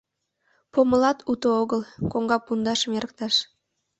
Помылат 0.73 1.17
уто 1.31 1.47
огыл— 1.61 1.81
коҥга 2.11 2.37
пундашым 2.45 2.91
эрыкташ. 2.97 3.35